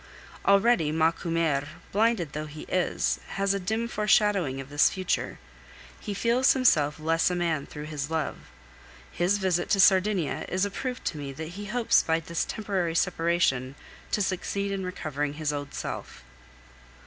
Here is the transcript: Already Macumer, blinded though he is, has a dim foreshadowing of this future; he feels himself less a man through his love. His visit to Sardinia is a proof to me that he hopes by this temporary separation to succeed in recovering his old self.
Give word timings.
Already 0.47 0.91
Macumer, 0.91 1.67
blinded 1.91 2.33
though 2.33 2.47
he 2.47 2.63
is, 2.63 3.19
has 3.37 3.53
a 3.53 3.59
dim 3.59 3.87
foreshadowing 3.87 4.59
of 4.59 4.69
this 4.71 4.89
future; 4.89 5.37
he 5.99 6.15
feels 6.15 6.53
himself 6.53 6.99
less 6.99 7.29
a 7.29 7.35
man 7.35 7.67
through 7.67 7.85
his 7.85 8.09
love. 8.09 8.49
His 9.11 9.37
visit 9.37 9.69
to 9.69 9.79
Sardinia 9.79 10.43
is 10.49 10.65
a 10.65 10.71
proof 10.71 11.03
to 11.03 11.19
me 11.19 11.31
that 11.33 11.49
he 11.49 11.65
hopes 11.67 12.01
by 12.01 12.19
this 12.19 12.45
temporary 12.45 12.95
separation 12.95 13.75
to 14.09 14.23
succeed 14.23 14.71
in 14.71 14.83
recovering 14.83 15.33
his 15.33 15.53
old 15.53 15.75
self. 15.75 16.23